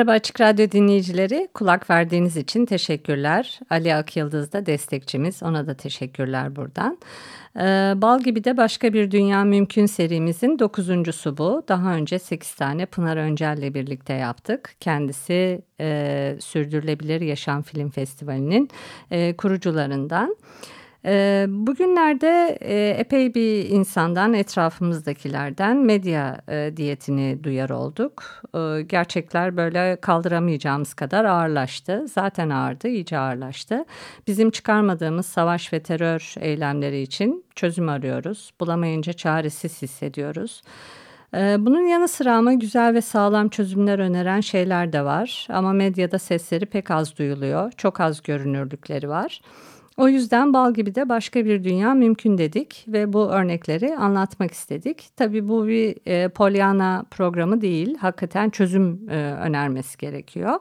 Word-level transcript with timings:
Merhaba 0.00 0.12
Açık 0.12 0.40
Radyo 0.40 0.70
dinleyicileri. 0.70 1.48
Kulak 1.54 1.90
verdiğiniz 1.90 2.36
için 2.36 2.66
teşekkürler. 2.66 3.60
Ali 3.70 3.94
Akyıldız 3.94 4.52
da 4.52 4.66
destekçimiz. 4.66 5.42
Ona 5.42 5.66
da 5.66 5.74
teşekkürler 5.74 6.56
buradan. 6.56 6.98
Ee, 7.56 7.92
Bal 7.96 8.20
gibi 8.20 8.44
de 8.44 8.56
başka 8.56 8.92
bir 8.92 9.10
dünya 9.10 9.44
mümkün 9.44 9.86
serimizin 9.86 10.58
dokuzuncusu 10.58 11.36
bu. 11.36 11.62
Daha 11.68 11.94
önce 11.94 12.18
sekiz 12.18 12.54
tane 12.54 12.86
Pınar 12.86 13.16
Öncel'le 13.16 13.74
birlikte 13.74 14.12
yaptık. 14.12 14.74
Kendisi 14.80 15.62
e, 15.80 16.36
Sürdürülebilir 16.40 17.20
Yaşam 17.20 17.62
Film 17.62 17.90
Festivali'nin 17.90 18.70
e, 19.10 19.36
kurucularından. 19.36 20.36
Bugünlerde 21.48 22.58
e, 22.60 22.88
epey 22.90 23.34
bir 23.34 23.68
insandan, 23.68 24.34
etrafımızdakilerden 24.34 25.76
medya 25.76 26.40
e, 26.48 26.72
diyetini 26.76 27.44
duyar 27.44 27.70
olduk. 27.70 28.40
Ee, 28.54 28.82
gerçekler 28.82 29.56
böyle 29.56 29.96
kaldıramayacağımız 30.00 30.94
kadar 30.94 31.24
ağırlaştı. 31.24 32.06
Zaten 32.08 32.50
ağırdı, 32.50 32.88
iyice 32.88 33.18
ağırlaştı. 33.18 33.84
Bizim 34.26 34.50
çıkarmadığımız 34.50 35.26
savaş 35.26 35.72
ve 35.72 35.80
terör 35.80 36.34
eylemleri 36.40 37.00
için 37.02 37.44
çözüm 37.54 37.88
arıyoruz. 37.88 38.52
Bulamayınca 38.60 39.12
çaresiz 39.12 39.82
hissediyoruz. 39.82 40.62
Ee, 41.34 41.56
bunun 41.58 41.86
yanı 41.86 42.08
sıra 42.08 42.36
ama 42.36 42.52
güzel 42.52 42.94
ve 42.94 43.00
sağlam 43.00 43.48
çözümler 43.48 43.98
öneren 43.98 44.40
şeyler 44.40 44.92
de 44.92 45.04
var. 45.04 45.46
Ama 45.50 45.72
medyada 45.72 46.18
sesleri 46.18 46.66
pek 46.66 46.90
az 46.90 47.18
duyuluyor. 47.18 47.72
Çok 47.72 48.00
az 48.00 48.22
görünürlükleri 48.22 49.08
var. 49.08 49.40
O 50.00 50.08
yüzden 50.08 50.52
bal 50.52 50.74
gibi 50.74 50.94
de 50.94 51.08
başka 51.08 51.44
bir 51.44 51.64
dünya 51.64 51.94
mümkün 51.94 52.38
dedik 52.38 52.84
ve 52.88 53.12
bu 53.12 53.30
örnekleri 53.30 53.96
anlatmak 53.96 54.52
istedik. 54.52 55.08
Tabii 55.16 55.48
bu 55.48 55.66
bir 55.66 55.96
e, 56.06 56.28
Pollyanna 56.28 57.04
programı 57.10 57.60
değil, 57.60 57.96
hakikaten 57.98 58.50
çözüm 58.50 59.10
e, 59.10 59.16
önermesi 59.16 59.98
gerekiyor. 59.98 60.58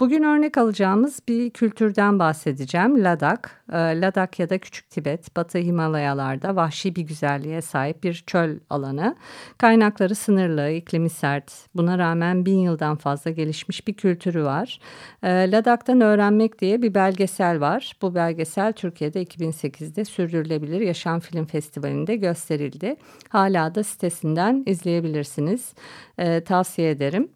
Bugün 0.00 0.22
örnek 0.22 0.58
alacağımız 0.58 1.20
bir 1.28 1.50
kültürden 1.50 2.18
bahsedeceğim. 2.18 3.04
Ladak, 3.04 3.64
e, 3.72 4.00
Ladak 4.00 4.38
ya 4.38 4.50
da 4.50 4.58
Küçük 4.58 4.90
Tibet, 4.90 5.36
Batı 5.36 5.58
Himalayalarda 5.58 6.56
vahşi 6.56 6.96
bir 6.96 7.02
güzelliğe 7.02 7.62
sahip 7.62 8.04
bir 8.04 8.24
çöl 8.26 8.58
alanı. 8.70 9.16
Kaynakları 9.58 10.14
sınırlı, 10.14 10.70
iklimi 10.70 11.10
sert. 11.10 11.52
Buna 11.74 11.98
rağmen 11.98 12.46
bin 12.46 12.58
yıldan 12.58 12.96
fazla 12.96 13.30
gelişmiş 13.30 13.86
bir 13.88 13.94
kültürü 13.94 14.44
var. 14.44 14.80
E, 15.22 15.50
Ladak'tan 15.50 16.00
öğrenmek 16.00 16.60
diye 16.60 16.82
bir 16.82 16.94
belgesel 16.94 17.60
var. 17.60 17.92
Bu 18.02 18.14
belgesel 18.14 18.71
Türkiye'de 18.72 19.22
2008'de 19.22 20.04
Sürdürülebilir 20.04 20.80
Yaşam 20.80 21.20
Film 21.20 21.46
Festivali'nde 21.46 22.16
gösterildi. 22.16 22.96
Hala 23.28 23.74
da 23.74 23.84
sitesinden 23.84 24.62
izleyebilirsiniz. 24.66 25.74
E, 26.18 26.44
tavsiye 26.44 26.90
ederim. 26.90 27.28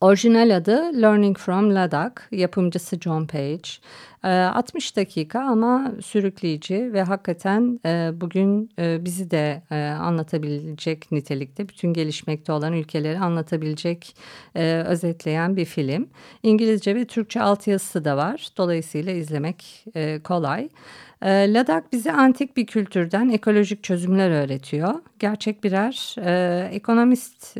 Orijinal 0.00 0.56
adı 0.56 1.02
Learning 1.02 1.38
from 1.38 1.74
Ladakh, 1.74 2.32
yapımcısı 2.32 3.00
John 3.00 3.26
Page. 3.26 3.68
60 4.22 4.92
ee, 4.92 4.96
dakika 4.96 5.40
ama 5.40 5.92
sürükleyici 6.04 6.92
ve 6.92 7.02
hakikaten 7.02 7.80
e, 7.86 8.10
bugün 8.14 8.70
e, 8.78 9.04
bizi 9.04 9.30
de 9.30 9.62
e, 9.70 9.76
anlatabilecek 9.76 11.12
nitelikte 11.12 11.68
bütün 11.68 11.92
gelişmekte 11.92 12.52
olan 12.52 12.72
ülkeleri 12.72 13.18
anlatabilecek 13.18 14.16
özetleyen 14.86 15.56
bir 15.56 15.64
film. 15.64 16.08
İngilizce 16.42 16.94
ve 16.94 17.04
Türkçe 17.04 17.42
altyazısı 17.42 18.04
da 18.04 18.16
var. 18.16 18.48
Dolayısıyla 18.56 19.12
izlemek 19.12 19.84
kolay. 20.24 20.68
Ladak 21.22 21.92
bize 21.92 22.12
antik 22.12 22.56
bir 22.56 22.66
kültürden 22.66 23.28
ekolojik 23.28 23.84
çözümler 23.84 24.30
öğretiyor. 24.30 24.94
Gerçek 25.18 25.64
birer 25.64 26.14
ekonomist 26.72 27.56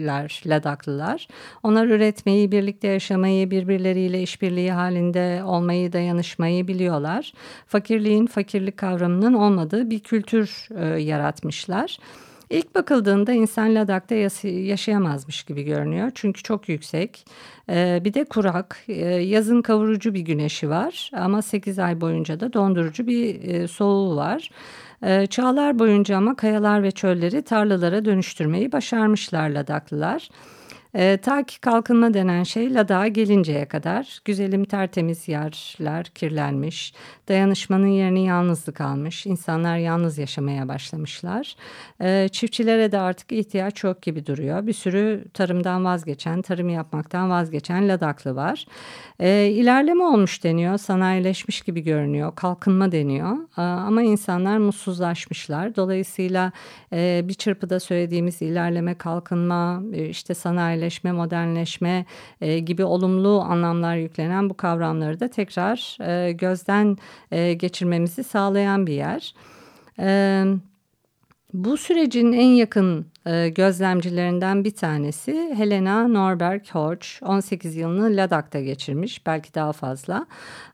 ler, 0.00 0.42
Ladaklılar. 0.46 1.28
Onlar 1.62 1.86
üretmeyi, 1.86 2.52
birlikte 2.52 2.88
yaşamayı, 2.88 3.50
birbirleriyle 3.50 4.22
işbirliği 4.22 4.72
halinde 4.72 5.42
olmayı, 5.44 5.92
dayanışmayı 5.92 6.68
biliyorlar. 6.68 7.32
Fakirliğin 7.66 8.26
fakirlik 8.26 8.76
kavramının 8.76 9.34
olmadığı 9.34 9.90
bir 9.90 10.00
kültür 10.00 10.68
e, 10.76 11.02
yaratmışlar. 11.02 11.98
İlk 12.50 12.74
bakıldığında 12.74 13.32
insan 13.32 13.74
Ladak'ta 13.74 14.14
yaşayamazmış 14.44 15.42
gibi 15.42 15.62
görünüyor. 15.62 16.10
Çünkü 16.14 16.42
çok 16.42 16.68
yüksek. 16.68 17.26
Ee, 17.70 18.00
bir 18.04 18.14
de 18.14 18.24
kurak. 18.24 18.84
Ee, 18.88 18.94
yazın 19.08 19.62
kavurucu 19.62 20.14
bir 20.14 20.20
güneşi 20.20 20.70
var. 20.70 21.10
Ama 21.14 21.42
8 21.42 21.78
ay 21.78 22.00
boyunca 22.00 22.40
da 22.40 22.52
dondurucu 22.52 23.06
bir 23.06 23.44
e, 23.44 23.68
soğuğu 23.68 24.16
var. 24.16 24.50
Ee, 25.02 25.26
çağlar 25.26 25.78
boyunca 25.78 26.16
ama 26.16 26.36
kayalar 26.36 26.82
ve 26.82 26.90
çölleri 26.90 27.42
tarlalara 27.42 28.04
dönüştürmeyi 28.04 28.72
başarmışlar 28.72 29.50
Ladaklılar. 29.50 30.28
E, 30.96 31.16
ta 31.16 31.42
ki 31.42 31.60
kalkınma 31.60 32.14
denen 32.14 32.42
şey 32.42 32.74
Ladak'a 32.74 33.08
gelinceye 33.08 33.64
kadar 33.64 34.20
güzelim 34.24 34.64
tertemiz 34.64 35.28
yerler 35.28 36.04
kirlenmiş, 36.04 36.94
dayanışmanın 37.28 37.86
yerini 37.86 38.26
yalnızlık 38.26 38.80
almış, 38.80 39.26
insanlar 39.26 39.76
yalnız 39.76 40.18
yaşamaya 40.18 40.68
başlamışlar. 40.68 41.56
E, 42.00 42.28
çiftçilere 42.32 42.92
de 42.92 42.98
artık 42.98 43.32
ihtiyaç 43.32 43.74
çok 43.74 44.02
gibi 44.02 44.26
duruyor. 44.26 44.66
Bir 44.66 44.72
sürü 44.72 45.24
tarımdan 45.34 45.84
vazgeçen, 45.84 46.42
tarım 46.42 46.68
yapmaktan 46.68 47.30
vazgeçen 47.30 47.88
Ladaklı 47.88 48.36
var. 48.36 48.66
E, 49.20 49.50
ilerleme 49.50 50.04
olmuş 50.04 50.44
deniyor, 50.44 50.78
sanayileşmiş 50.78 51.60
gibi 51.60 51.80
görünüyor, 51.80 52.34
kalkınma 52.34 52.92
deniyor. 52.92 53.36
E, 53.58 53.60
ama 53.62 54.02
insanlar 54.02 54.58
mutsuzlaşmışlar. 54.58 55.76
Dolayısıyla 55.76 56.52
e, 56.92 57.20
bir 57.24 57.34
çırpıda 57.34 57.80
söylediğimiz 57.80 58.42
ilerleme, 58.42 58.94
kalkınma, 58.94 59.82
e, 59.92 60.08
işte 60.08 60.34
sanayileşme, 60.34 60.85
modernleşme, 60.86 61.12
modernleşme 61.12 62.04
e, 62.40 62.58
gibi 62.58 62.84
olumlu 62.84 63.40
anlamlar 63.40 63.96
yüklenen 63.96 64.50
bu 64.50 64.54
kavramları 64.54 65.20
da 65.20 65.28
tekrar 65.28 65.96
e, 66.00 66.32
gözden 66.32 66.96
e, 67.30 67.54
geçirmemizi 67.54 68.24
sağlayan 68.24 68.86
bir 68.86 68.94
yer. 68.94 69.34
Evet. 69.98 70.58
Bu 71.52 71.76
sürecin 71.76 72.32
en 72.32 72.48
yakın 72.48 73.00
e, 73.00 73.15
gözlemcilerinden 73.56 74.64
bir 74.64 74.70
tanesi 74.70 75.54
Helena 75.56 76.08
Norberg 76.08 76.62
Horch 76.72 77.06
18 77.22 77.76
yılını 77.76 78.16
Ladak'ta 78.16 78.60
geçirmiş 78.60 79.26
belki 79.26 79.54
daha 79.54 79.72
fazla. 79.72 80.26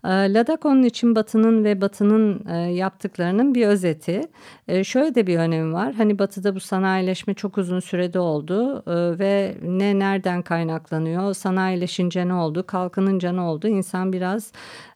E, 0.05 0.09
Ladak 0.09 0.67
onun 0.67 0.83
için 0.83 1.15
Batı'nın 1.15 1.65
ve 1.65 1.81
Batı'nın 1.81 2.47
e, 2.49 2.57
yaptıklarının 2.57 3.55
bir 3.55 3.67
özeti. 3.67 4.23
E, 4.69 4.85
şöyle 4.85 5.15
de 5.15 5.27
bir 5.27 5.39
önemi 5.39 5.73
var 5.73 5.95
hani 5.95 6.19
Batı'da 6.19 6.55
bu 6.55 6.61
sanayileşme 6.61 7.35
çok 7.35 7.59
uzun 7.59 7.81
sürede 7.81 8.19
oldu 8.19 8.83
e, 8.87 9.19
ve 9.19 9.55
ne 9.63 9.99
nereden 9.99 10.43
kaynaklanıyor 10.43 11.35
sanayileşince 11.35 12.29
ne 12.29 12.35
oldu 12.35 12.67
kalkınınca 12.67 13.33
ne 13.33 13.41
oldu 13.41 13.69
insan 13.69 14.13
biraz 14.13 14.53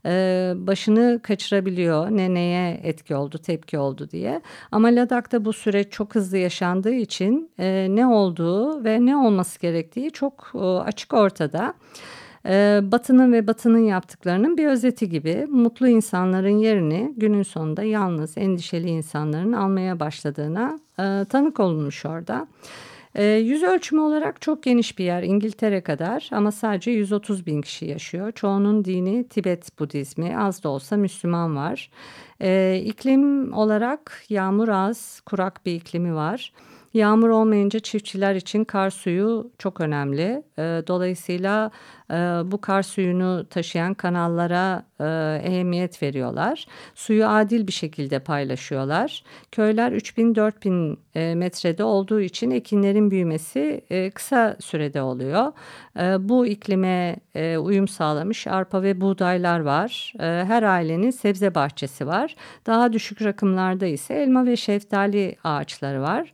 e, 0.06 0.52
başını 0.56 1.20
kaçırabiliyor 1.22 2.10
ne 2.10 2.34
neye 2.34 2.80
etki 2.82 3.16
oldu 3.16 3.38
tepki 3.38 3.78
oldu 3.78 4.10
diye. 4.10 4.40
Ama 4.72 4.88
Ladak'ta 4.88 5.44
bu 5.44 5.52
süreç 5.52 5.92
çok 5.92 6.14
hızlı 6.14 6.38
yaşandığı 6.38 6.94
için 6.94 7.45
e, 7.58 7.86
ne 7.90 8.06
olduğu 8.06 8.84
ve 8.84 9.06
ne 9.06 9.16
olması 9.16 9.60
gerektiği 9.60 10.10
çok 10.10 10.52
e, 10.54 10.58
açık 10.58 11.14
ortada. 11.14 11.74
E, 12.46 12.80
Batı'nın 12.82 13.32
ve 13.32 13.46
Batı'nın 13.46 13.84
yaptıklarının 13.84 14.56
bir 14.56 14.66
özeti 14.66 15.08
gibi 15.08 15.46
mutlu 15.50 15.88
insanların 15.88 16.58
yerini 16.58 17.14
günün 17.16 17.42
sonunda 17.42 17.82
yalnız 17.82 18.38
endişeli 18.38 18.88
insanların 18.88 19.52
almaya 19.52 20.00
başladığına 20.00 20.78
e, 20.98 21.24
tanık 21.24 21.60
olunmuş 21.60 22.06
orada. 22.06 22.46
E, 23.16 23.24
yüz 23.24 23.62
ölçümü 23.62 24.00
olarak 24.00 24.40
çok 24.40 24.62
geniş 24.62 24.98
bir 24.98 25.04
yer 25.04 25.22
İngiltere 25.22 25.80
kadar 25.80 26.28
ama 26.32 26.52
sadece 26.52 26.90
130 26.90 27.46
bin 27.46 27.62
kişi 27.62 27.86
yaşıyor. 27.86 28.32
Çoğunun 28.32 28.84
dini 28.84 29.28
Tibet 29.28 29.78
Budizmi 29.78 30.38
az 30.38 30.62
da 30.62 30.68
olsa 30.68 30.96
Müslüman 30.96 31.56
var. 31.56 31.90
E, 32.40 32.82
iklim 32.84 33.52
olarak 33.52 34.24
yağmur 34.28 34.68
az 34.68 35.20
kurak 35.20 35.66
bir 35.66 35.74
iklimi 35.74 36.14
var. 36.14 36.52
Yağmur 36.96 37.28
olmayınca 37.28 37.80
çiftçiler 37.80 38.34
için 38.34 38.64
kar 38.64 38.90
suyu 38.90 39.50
çok 39.58 39.80
önemli. 39.80 40.42
E, 40.58 40.62
dolayısıyla 40.86 41.70
e, 42.10 42.14
bu 42.44 42.60
kar 42.60 42.82
suyunu 42.82 43.46
taşıyan 43.50 43.94
kanallara 43.94 44.86
e, 45.00 45.04
ehemmiyet 45.44 46.02
veriyorlar. 46.02 46.66
Suyu 46.94 47.26
adil 47.26 47.66
bir 47.66 47.72
şekilde 47.72 48.18
paylaşıyorlar. 48.18 49.24
Köyler 49.52 49.92
3000-4000 49.92 50.96
e, 51.14 51.34
metrede 51.34 51.84
olduğu 51.84 52.20
için 52.20 52.50
ekinlerin 52.50 53.10
büyümesi 53.10 53.80
e, 53.90 54.10
kısa 54.10 54.56
sürede 54.60 55.02
oluyor. 55.02 55.52
Bu 56.18 56.46
iklime 56.46 57.16
uyum 57.58 57.88
sağlamış 57.88 58.46
arpa 58.46 58.82
ve 58.82 59.00
buğdaylar 59.00 59.60
var. 59.60 60.12
Her 60.18 60.62
ailenin 60.62 61.10
sebze 61.10 61.54
bahçesi 61.54 62.06
var. 62.06 62.34
Daha 62.66 62.92
düşük 62.92 63.22
rakımlarda 63.22 63.86
ise 63.86 64.14
elma 64.14 64.46
ve 64.46 64.56
şeftali 64.56 65.36
ağaçları 65.44 66.02
var. 66.02 66.32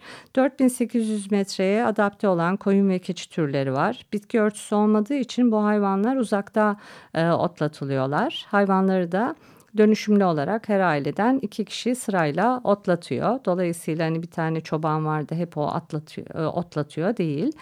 4800 0.58 1.30
metreye 1.30 1.84
adapte 1.84 2.28
olan 2.28 2.56
koyun 2.56 2.88
ve 2.88 2.98
keçi 2.98 3.30
türleri 3.30 3.72
var. 3.72 4.06
Bitki 4.12 4.40
örtüsü 4.40 4.74
olmadığı 4.74 5.14
için 5.14 5.52
bu 5.52 5.64
hayvanlar 5.64 6.16
uzakta 6.16 6.76
e, 7.14 7.30
otlatılıyorlar. 7.30 8.46
Hayvanları 8.48 9.12
da 9.12 9.34
dönüşümlü 9.76 10.24
olarak 10.24 10.68
her 10.68 10.80
aileden 10.80 11.38
iki 11.42 11.64
kişi 11.64 11.94
sırayla 11.94 12.60
otlatıyor. 12.64 13.40
Dolayısıyla 13.44 14.06
hani 14.06 14.22
bir 14.22 14.30
tane 14.30 14.60
çoban 14.60 15.06
vardı 15.06 15.34
hep 15.34 15.58
o 15.58 15.66
atlatıyor, 15.66 16.34
e, 16.34 16.46
otlatıyor 16.46 17.16
değil. 17.16 17.52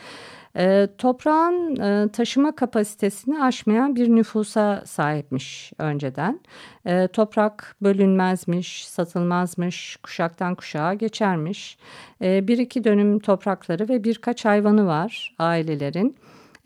E, 0.56 0.88
toprağın 0.99 1.76
e, 1.76 2.08
taşıma 2.12 2.56
kapasitesini 2.56 3.43
aşmayan 3.43 3.97
bir 3.97 4.08
nüfusa 4.08 4.82
sahipmiş 4.87 5.73
önceden. 5.79 6.41
E, 6.87 7.08
toprak 7.08 7.76
bölünmezmiş, 7.82 8.88
satılmazmış, 8.88 9.97
kuşaktan 10.02 10.55
kuşağa 10.55 10.94
geçermiş. 10.94 11.79
E, 12.23 12.49
bir 12.49 12.58
iki 12.58 12.85
dönüm 12.85 13.19
toprakları 13.19 13.88
ve 13.88 14.05
birkaç 14.05 14.44
hayvanı 14.44 14.87
var 14.87 15.35
ailelerin. 15.38 16.17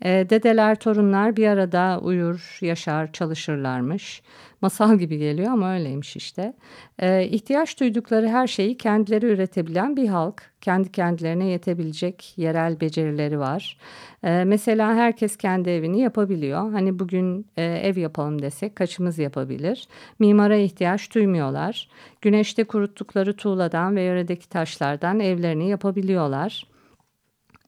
E, 0.01 0.29
dedeler, 0.29 0.75
torunlar 0.75 1.35
bir 1.35 1.47
arada 1.47 1.99
uyur, 2.03 2.57
yaşar, 2.61 3.11
çalışırlarmış. 3.11 4.21
Masal 4.61 4.97
gibi 4.97 5.17
geliyor 5.17 5.51
ama 5.51 5.73
öyleymiş 5.73 6.15
işte. 6.15 6.53
E, 6.99 7.27
ihtiyaç 7.27 7.79
duydukları 7.79 8.27
her 8.27 8.47
şeyi 8.47 8.77
kendileri 8.77 9.25
üretebilen 9.25 9.95
bir 9.97 10.07
halk. 10.07 10.51
Kendi 10.61 10.91
kendilerine 10.91 11.45
yetebilecek 11.45 12.33
yerel 12.37 12.81
becerileri 12.81 13.39
var. 13.39 13.77
E, 14.23 14.43
mesela 14.43 14.95
herkes 14.95 15.37
kendi 15.37 15.69
evini 15.69 15.99
yapabiliyor. 15.99 16.71
Hani 16.71 16.99
bugün 16.99 17.47
e, 17.57 17.63
ev 17.63 17.97
yapalım 17.97 18.41
desek 18.41 18.75
kaçımız 18.75 19.19
yapabilir? 19.19 19.87
Mimara 20.19 20.55
ihtiyaç 20.55 21.15
duymuyorlar. 21.15 21.89
Güneşte 22.21 22.63
kuruttukları 22.63 23.35
tuğladan 23.35 23.95
ve 23.95 24.01
yöredeki 24.01 24.49
taşlardan 24.49 25.19
evlerini 25.19 25.69
yapabiliyorlar. 25.69 26.74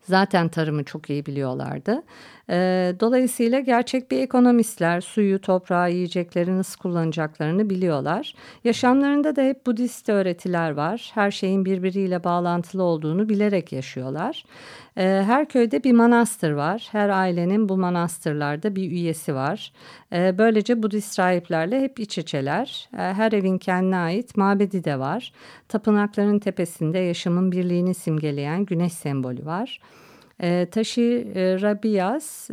Zaten 0.07 0.49
tarımı 0.49 0.83
çok 0.83 1.09
iyi 1.09 1.25
biliyorlardı. 1.25 2.03
E, 2.49 2.93
dolayısıyla 2.99 3.59
gerçek 3.59 4.11
bir 4.11 4.19
ekonomistler 4.19 5.01
suyu, 5.01 5.41
toprağı, 5.41 5.91
yiyecekleri 5.91 6.57
nasıl 6.57 6.79
kullanacaklarını 6.79 7.69
biliyorlar. 7.69 8.33
Yaşamlarında 8.63 9.35
da 9.35 9.41
hep 9.41 9.65
Budist 9.65 10.09
öğretiler 10.09 10.71
var. 10.71 11.11
Her 11.13 11.31
şeyin 11.31 11.65
birbiriyle 11.65 12.23
bağlantılı 12.23 12.83
olduğunu 12.83 13.29
bilerek 13.29 13.71
yaşıyorlar. 13.71 14.43
E, 14.97 15.03
her 15.03 15.49
köyde 15.49 15.83
bir 15.83 15.91
manastır 15.91 16.51
var. 16.51 16.87
Her 16.91 17.09
ailenin 17.09 17.69
bu 17.69 17.77
manastırlarda 17.77 18.75
bir 18.75 18.91
üyesi 18.91 19.35
var. 19.35 19.71
E, 20.13 20.37
böylece 20.37 20.83
Budist 20.83 21.19
rahiplerle 21.19 21.81
hep 21.81 21.99
iç 21.99 22.17
içeler. 22.17 22.89
E, 22.93 22.97
her 22.97 23.31
evin 23.31 23.57
kendine 23.57 23.97
ait 23.97 24.37
mabedi 24.37 24.83
de 24.83 24.99
var. 24.99 25.33
Tapınakların 25.67 26.39
tepesinde 26.39 26.99
yaşamın 26.99 27.51
birliğini 27.51 27.93
simgeleyen 27.93 28.65
güneş 28.65 28.93
sembolü 28.93 29.45
var. 29.45 29.79
E, 30.43 30.67
Tashi 30.71 31.27
e, 31.35 31.57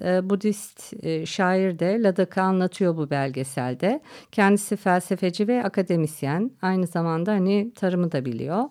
e, 0.04 0.30
Budist 0.30 1.04
e, 1.04 1.26
şair 1.26 1.78
de 1.78 2.02
Ladak'ı 2.02 2.42
anlatıyor 2.42 2.96
bu 2.96 3.10
belgeselde. 3.10 4.00
Kendisi 4.32 4.76
felsefeci 4.76 5.48
ve 5.48 5.64
akademisyen. 5.64 6.50
Aynı 6.62 6.86
zamanda 6.86 7.32
hani 7.32 7.72
tarımı 7.74 8.12
da 8.12 8.24
biliyor. 8.24 8.64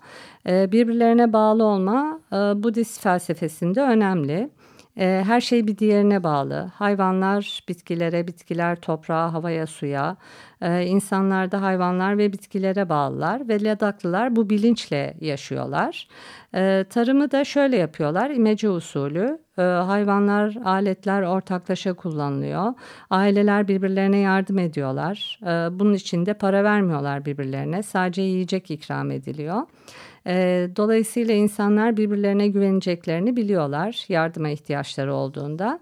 E, 0.48 0.72
birbirlerine 0.72 1.34
bağlı 1.34 1.64
olma 1.64 2.20
e, 2.32 2.36
Budist 2.36 3.02
felsefesinde 3.02 3.82
önemli. 3.82 4.50
E, 4.98 5.24
her 5.26 5.42
şey 5.42 5.68
bir 5.68 5.78
diğerine 5.78 6.24
bağlı. 6.24 6.72
Hayvanlar 6.76 7.64
bitkilere, 7.68 8.28
bitkiler 8.28 8.76
toprağa, 8.76 9.34
havaya, 9.34 9.68
suya. 9.68 10.18
E, 10.62 10.86
insanlar 10.86 11.52
da 11.52 11.62
hayvanlar 11.62 12.18
ve 12.18 12.34
bitkilere 12.34 12.90
bağlılar 12.90 13.48
ve 13.50 13.64
Ladaklılar 13.64 14.36
bu 14.36 14.50
bilinçle 14.50 15.14
yaşıyorlar. 15.22 16.08
E, 16.56 16.86
tarımı 16.90 17.32
da 17.32 17.44
şöyle 17.44 17.78
yapıyorlar. 17.78 18.30
İmece 18.30 18.70
usulü. 18.70 19.40
E, 19.58 19.62
hayvanlar, 19.62 20.56
aletler 20.66 21.22
ortaklaşa 21.22 21.94
kullanılıyor. 21.94 22.74
Aileler 23.10 23.68
birbirlerine 23.68 24.18
yardım 24.18 24.60
ediyorlar. 24.60 25.40
E, 25.44 25.80
bunun 25.80 25.94
için 25.94 26.26
de 26.26 26.34
para 26.34 26.64
vermiyorlar 26.64 27.26
birbirlerine. 27.26 27.84
Sadece 27.84 28.22
yiyecek 28.22 28.72
ikram 28.72 29.12
ediliyor. 29.12 29.62
E, 30.28 30.68
dolayısıyla 30.76 31.34
insanlar 31.34 31.98
birbirlerine 31.98 32.48
güveneceklerini 32.48 33.36
biliyorlar 33.36 34.06
yardıma 34.10 34.50
ihtiyaçları 34.50 35.14
olduğunda. 35.14 35.80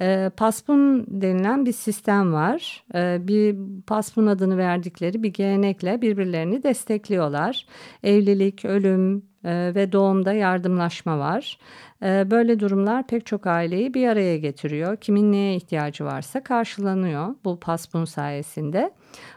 E, 0.00 0.30
PASPUN 0.36 1.06
denilen 1.08 1.66
bir 1.66 1.72
sistem 1.72 2.32
var. 2.32 2.84
E, 2.94 3.18
bir 3.28 3.56
PASPUN 3.86 4.26
adını 4.26 4.58
verdikleri 4.58 5.22
bir 5.22 5.32
gelenekle 5.32 6.02
birbirlerini 6.02 6.62
destekliyorlar. 6.62 7.66
Evlilik, 8.02 8.64
ölüm 8.64 9.22
ve 9.44 9.92
doğumda 9.92 10.32
yardımlaşma 10.32 11.18
var. 11.18 11.58
E, 12.04 12.30
böyle 12.30 12.60
durumlar 12.60 13.06
pek 13.06 13.26
çok 13.26 13.46
aileyi 13.46 13.94
bir 13.94 14.08
araya 14.08 14.38
getiriyor. 14.38 14.96
Kimin 14.96 15.32
neye 15.32 15.56
ihtiyacı 15.56 16.04
varsa 16.04 16.42
karşılanıyor 16.42 17.34
bu 17.44 17.60
PASPUN 17.60 18.04
sayesinde. 18.04 18.90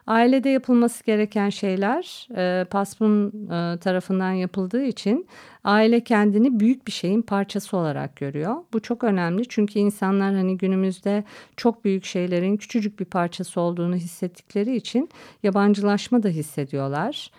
Ailede 0.07 0.49
yapılması 0.49 1.03
gereken 1.03 1.49
şeyler 1.49 2.27
e, 2.35 2.65
PASPUN 2.65 3.27
e, 3.27 3.77
tarafından 3.77 4.31
yapıldığı 4.31 4.83
için 4.83 5.27
aile 5.63 5.99
kendini 6.03 6.59
büyük 6.59 6.87
bir 6.87 6.91
şeyin 6.91 7.21
parçası 7.21 7.77
olarak 7.77 8.15
görüyor. 8.15 8.55
Bu 8.73 8.79
çok 8.79 9.03
önemli 9.03 9.47
çünkü 9.49 9.79
insanlar 9.79 10.35
hani 10.35 10.57
günümüzde 10.57 11.23
çok 11.57 11.85
büyük 11.85 12.05
şeylerin 12.05 12.57
küçücük 12.57 12.99
bir 12.99 13.05
parçası 13.05 13.61
olduğunu 13.61 13.95
hissettikleri 13.95 14.75
için 14.75 15.09
yabancılaşma 15.43 16.23
da 16.23 16.27
hissediyorlar. 16.27 17.31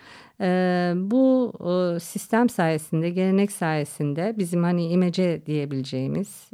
Bu 1.11 1.53
sistem 2.01 2.49
sayesinde, 2.49 3.11
gelenek 3.11 3.53
sayesinde 3.53 4.35
bizim 4.39 4.63
hani 4.63 4.87
imece 4.89 5.47
diyebileceğimiz... 5.47 6.51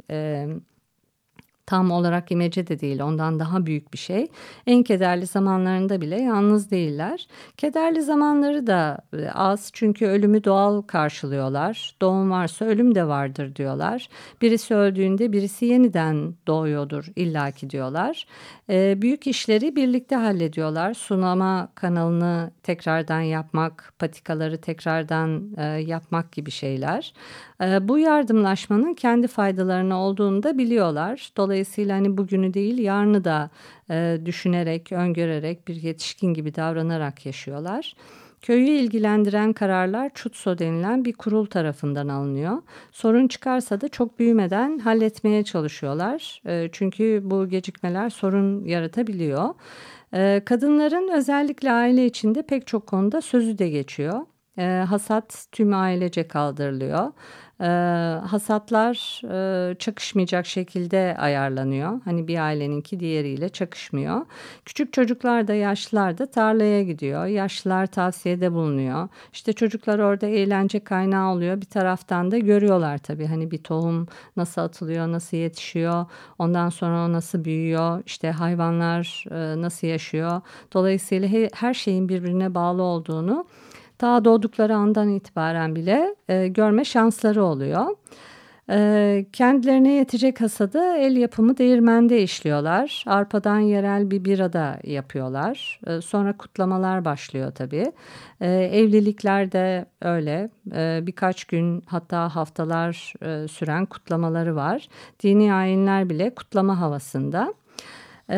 tam 1.65 1.91
olarak 1.91 2.31
imece 2.31 2.67
de 2.67 2.79
değil 2.79 3.01
ondan 3.01 3.39
daha 3.39 3.65
büyük 3.65 3.93
bir 3.93 3.97
şey. 3.97 4.27
En 4.67 4.83
kederli 4.83 5.25
zamanlarında 5.25 6.01
bile 6.01 6.21
yalnız 6.21 6.71
değiller. 6.71 7.27
Kederli 7.57 8.01
zamanları 8.01 8.67
da 8.67 8.97
e, 9.17 9.29
az 9.29 9.69
çünkü 9.73 10.05
ölümü 10.05 10.43
doğal 10.43 10.81
karşılıyorlar. 10.81 11.95
Doğum 12.01 12.31
varsa 12.31 12.65
ölüm 12.65 12.95
de 12.95 13.07
vardır 13.07 13.55
diyorlar. 13.55 14.09
Birisi 14.41 14.75
öldüğünde 14.75 15.31
birisi 15.31 15.65
yeniden 15.65 16.33
doğuyordur 16.47 17.05
illaki 17.15 17.69
diyorlar. 17.69 18.25
E, 18.69 19.01
büyük 19.01 19.27
işleri 19.27 19.75
birlikte 19.75 20.15
hallediyorlar. 20.15 20.93
Sunama 20.93 21.69
kanalını 21.75 22.51
tekrardan 22.63 23.21
yapmak, 23.21 23.93
patikaları 23.99 24.61
tekrardan 24.61 25.55
e, 25.57 25.63
yapmak 25.63 26.31
gibi 26.31 26.51
şeyler. 26.51 27.13
E, 27.61 27.87
bu 27.87 27.99
yardımlaşmanın 27.99 28.93
kendi 28.93 29.27
faydalarını 29.27 29.97
olduğunu 29.97 30.43
da 30.43 30.57
biliyorlar. 30.57 31.31
Dolayısıyla 31.37 31.54
hani 31.89 32.17
bugünü 32.17 32.53
değil 32.53 32.77
yarını 32.77 33.23
da 33.23 33.49
e, 33.89 34.17
düşünerek, 34.25 34.91
öngörerek 34.91 35.67
bir 35.67 35.75
yetişkin 35.75 36.33
gibi 36.33 36.55
davranarak 36.55 37.25
yaşıyorlar. 37.25 37.95
Köyü 38.41 38.67
ilgilendiren 38.67 39.53
kararlar 39.53 40.11
Çutso 40.13 40.57
denilen 40.57 41.05
bir 41.05 41.13
kurul 41.13 41.45
tarafından 41.45 42.07
alınıyor. 42.07 42.61
Sorun 42.91 43.27
çıkarsa 43.27 43.81
da 43.81 43.87
çok 43.87 44.19
büyümeden 44.19 44.79
halletmeye 44.79 45.43
çalışıyorlar. 45.43 46.41
E, 46.47 46.69
çünkü 46.71 47.21
bu 47.23 47.49
gecikmeler 47.49 48.09
sorun 48.09 48.65
yaratabiliyor. 48.65 49.49
E, 50.13 50.41
kadınların 50.45 51.11
özellikle 51.17 51.71
aile 51.71 52.05
içinde 52.05 52.41
pek 52.41 52.67
çok 52.67 52.87
konuda 52.87 53.21
sözü 53.21 53.57
de 53.57 53.69
geçiyor. 53.69 54.21
E, 54.57 54.63
hasat 54.89 55.47
tüm 55.51 55.73
ailece 55.73 56.27
kaldırılıyor. 56.27 57.11
E, 57.61 57.65
hasatlar 58.25 59.21
e, 59.31 59.75
çakışmayacak 59.75 60.45
şekilde 60.45 61.15
ayarlanıyor. 61.19 62.01
Hani 62.05 62.27
bir 62.27 62.37
aileninki 62.37 62.99
diğeriyle 62.99 63.49
çakışmıyor. 63.49 64.25
Küçük 64.65 64.93
çocuklar 64.93 65.47
da 65.47 65.53
yaşlılar 65.53 66.17
da 66.17 66.25
tarlaya 66.25 66.83
gidiyor. 66.83 67.25
Yaşlılar 67.25 67.87
tavsiyede 67.87 68.51
bulunuyor. 68.53 69.07
İşte 69.33 69.53
çocuklar 69.53 69.99
orada 69.99 70.27
eğlence 70.27 70.79
kaynağı 70.79 71.33
oluyor. 71.33 71.61
Bir 71.61 71.65
taraftan 71.65 72.31
da 72.31 72.37
görüyorlar 72.37 72.97
tabii 72.97 73.25
hani 73.25 73.51
bir 73.51 73.63
tohum 73.63 74.07
nasıl 74.37 74.61
atılıyor, 74.61 75.11
nasıl 75.11 75.37
yetişiyor. 75.37 76.05
Ondan 76.39 76.69
sonra 76.69 77.05
o 77.05 77.13
nasıl 77.13 77.45
büyüyor. 77.45 78.03
İşte 78.05 78.31
hayvanlar 78.31 79.25
e, 79.31 79.61
nasıl 79.61 79.87
yaşıyor. 79.87 80.41
Dolayısıyla 80.73 81.27
he, 81.27 81.49
her 81.53 81.73
şeyin 81.73 82.09
birbirine 82.09 82.55
bağlı 82.55 82.81
olduğunu 82.83 83.45
daha 84.01 84.25
doğdukları 84.25 84.75
andan 84.75 85.09
itibaren 85.09 85.75
bile 85.75 86.15
e, 86.29 86.47
görme 86.47 86.85
şansları 86.85 87.43
oluyor. 87.43 87.85
E, 88.69 89.25
kendilerine 89.33 89.91
yetecek 89.93 90.41
hasadı 90.41 90.95
el 90.95 91.17
yapımı 91.17 91.57
değirmende 91.57 92.23
işliyorlar. 92.23 93.03
Arpadan 93.07 93.59
yerel 93.59 94.11
bir 94.11 94.25
birada 94.25 94.79
yapıyorlar. 94.83 95.79
E, 95.87 96.01
sonra 96.01 96.37
kutlamalar 96.37 97.05
başlıyor 97.05 97.51
tabii. 97.51 97.91
E, 98.41 98.49
evlilikler 98.51 99.51
de 99.51 99.85
öyle. 100.01 100.49
E, 100.75 100.99
birkaç 101.03 101.45
gün 101.45 101.83
hatta 101.85 102.35
haftalar 102.35 103.13
e, 103.21 103.47
süren 103.47 103.85
kutlamaları 103.85 104.55
var. 104.55 104.87
Dini 105.23 105.53
ayinler 105.53 106.09
bile 106.09 106.35
kutlama 106.35 106.79
havasında. 106.79 107.53
E, 108.29 108.37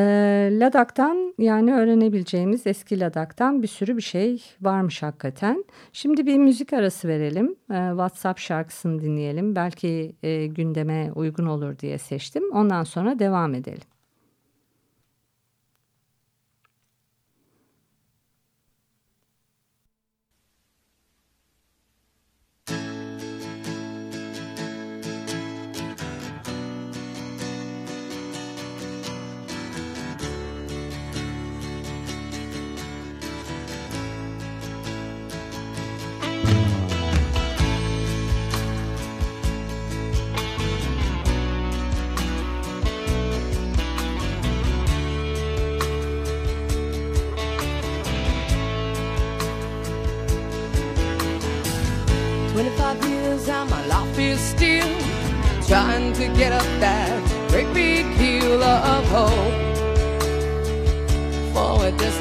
Ladak'tan 0.51 1.33
yani 1.37 1.73
öğrenebileceğimiz 1.73 2.67
eski 2.67 2.99
Ladak'tan 2.99 3.63
bir 3.63 3.67
sürü 3.67 3.97
bir 3.97 4.01
şey 4.01 4.43
varmış 4.61 5.03
hakikaten. 5.03 5.65
Şimdi 5.93 6.25
bir 6.25 6.37
müzik 6.37 6.73
arası 6.73 7.07
verelim. 7.07 7.55
E, 7.71 7.89
WhatsApp 7.89 8.39
şarkısını 8.39 9.01
dinleyelim. 9.01 9.55
Belki 9.55 10.15
e, 10.23 10.47
gündeme 10.47 11.11
uygun 11.15 11.45
olur 11.45 11.79
diye 11.79 11.97
seçtim. 11.97 12.51
Ondan 12.51 12.83
sonra 12.83 13.19
devam 13.19 13.53
edelim. 13.53 13.96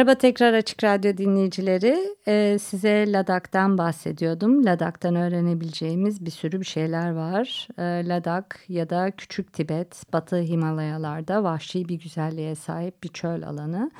Merhaba 0.00 0.14
tekrar 0.14 0.54
Açık 0.54 0.84
Radyo 0.84 1.16
dinleyicileri. 1.16 2.16
Ee, 2.28 2.58
size 2.60 3.12
Ladak'tan 3.12 3.78
bahsediyordum. 3.78 4.66
Ladak'tan 4.66 5.14
öğrenebileceğimiz 5.14 6.24
bir 6.24 6.30
sürü 6.30 6.60
bir 6.60 6.66
şeyler 6.66 7.10
var. 7.10 7.68
Ee, 7.78 8.08
Ladak 8.08 8.60
ya 8.68 8.90
da 8.90 9.10
Küçük 9.10 9.52
Tibet, 9.52 10.12
Batı 10.12 10.36
Himalayalarda 10.36 11.44
vahşi 11.44 11.88
bir 11.88 12.00
güzelliğe 12.00 12.54
sahip 12.54 13.02
bir 13.02 13.08
çöl 13.08 13.42
alanı. 13.42 13.90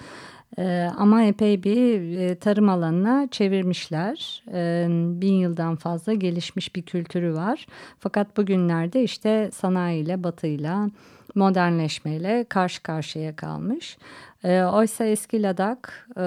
Ee, 0.59 0.89
ama 0.99 1.23
epey 1.23 1.63
bir 1.63 2.19
e, 2.19 2.35
tarım 2.35 2.69
alanına 2.69 3.29
çevirmişler. 3.31 4.43
Ee, 4.53 4.87
bin 4.91 5.35
yıldan 5.35 5.77
fazla 5.77 6.15
gelişmiş 6.15 6.77
bir 6.77 6.83
kültürü 6.83 7.35
var. 7.35 7.67
Fakat 7.99 8.37
bugünlerde 8.37 9.03
işte 9.03 9.51
sanayiyle, 9.53 10.25
batıyla, 10.25 10.91
modernleşmeyle 11.35 12.45
karşı 12.49 12.83
karşıya 12.83 13.37
kalmış. 13.37 13.99
E, 14.45 14.63
oysa 14.63 15.05
eski 15.05 15.43
Ladak 15.43 16.09
e, 16.17 16.21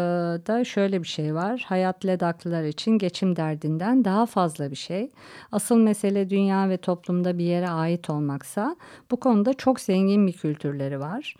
da 0.48 0.63
şöyle 0.63 1.03
bir 1.03 1.07
şey 1.07 1.36
var. 1.36 1.65
Hayat 1.67 2.05
Ladaklılar 2.05 2.63
için 2.63 2.91
geçim 2.91 3.36
derdinden 3.36 4.05
daha 4.05 4.25
fazla 4.25 4.72
bir 4.72 4.75
şey. 4.75 5.12
Asıl 5.51 5.77
mesele 5.77 6.29
dünya 6.29 6.69
ve 6.69 6.77
toplumda 6.77 7.38
bir 7.38 7.43
yere 7.43 7.69
ait 7.69 8.10
olmaksa 8.10 8.75
bu 9.12 9.19
konuda 9.19 9.53
çok 9.53 9.79
zengin 9.79 10.27
bir 10.27 10.33
kültürleri 10.33 11.00
var. 11.00 11.36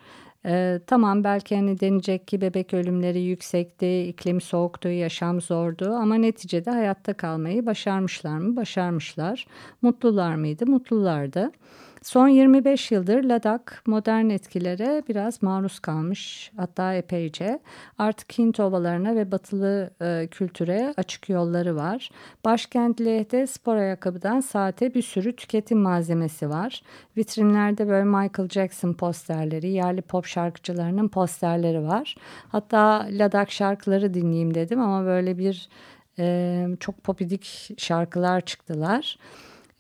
Ee, 0.46 0.80
tamam 0.88 1.24
belki 1.24 1.56
hani 1.56 1.80
denecek 1.80 2.28
ki 2.28 2.42
bebek 2.42 2.74
ölümleri 2.74 3.20
yüksekti, 3.20 4.04
iklim 4.04 4.42
soğuktu, 4.42 4.90
yaşam 4.90 5.42
zordu 5.42 5.94
ama 5.94 6.16
neticede 6.16 6.72
hayatta 6.72 7.14
kalmayı 7.14 7.66
başarmışlar 7.66 8.38
mı? 8.38 8.56
Başarmışlar. 8.56 9.48
Mutlular 9.82 10.36
mıydı? 10.36 10.66
Mutlulardı. 10.66 11.52
Son 12.04 12.28
25 12.28 12.92
yıldır 12.92 13.24
Ladak 13.24 13.84
modern 13.88 14.30
etkilere 14.30 15.04
biraz 15.10 15.44
maruz 15.44 15.80
kalmış 15.80 16.52
hatta 16.58 16.94
epeyce. 16.94 17.60
Artık 17.98 18.38
Hint 18.38 18.60
ovalarına 18.60 19.16
ve 19.16 19.32
batılı 19.32 19.90
e, 20.02 20.28
kültüre 20.32 20.94
açık 20.98 21.30
yolları 21.30 21.76
var. 21.76 22.10
Başkent 22.46 23.02
Leh'de 23.02 23.48
spor 23.48 23.76
ayakkabıdan 23.76 24.40
saate 24.40 24.94
bir 24.94 25.02
sürü 25.02 25.36
tüketim 25.36 25.80
malzemesi 25.80 26.50
var. 26.50 26.84
Vitrinlerde 27.18 27.88
böyle 27.88 28.04
Michael 28.06 28.50
Jackson 28.50 28.94
posterleri, 28.94 29.70
yerli 29.70 30.02
pop 30.02 30.26
şarkıcılarının 30.26 31.08
posterleri 31.08 31.84
var. 31.84 32.16
Hatta 32.50 33.08
Ladak 33.12 33.52
şarkıları 33.52 34.14
dinleyeyim 34.14 34.54
dedim 34.54 34.82
ama 34.82 35.06
böyle 35.06 35.38
bir 35.38 35.70
e, 36.20 36.68
çok 36.80 37.04
popidik 37.04 37.70
şarkılar 37.78 38.42
çıktılar. 38.42 39.18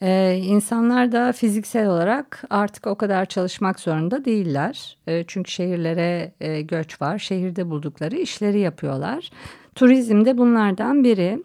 Ee, 0.01 0.39
insanlar 0.43 1.11
da 1.11 1.31
fiziksel 1.31 1.87
olarak 1.87 2.43
artık 2.49 2.87
o 2.87 2.95
kadar 2.95 3.25
çalışmak 3.25 3.79
zorunda 3.79 4.25
değiller. 4.25 4.97
Ee, 5.07 5.23
çünkü 5.27 5.51
şehirlere 5.51 6.31
e, 6.41 6.61
göç 6.61 7.01
var. 7.01 7.19
Şehirde 7.19 7.69
buldukları 7.69 8.15
işleri 8.15 8.59
yapıyorlar. 8.59 9.29
Turizm 9.75 10.25
de 10.25 10.37
bunlardan 10.37 11.03
biri. 11.03 11.43